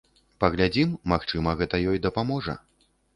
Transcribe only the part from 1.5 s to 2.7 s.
гэта ёй дапаможа.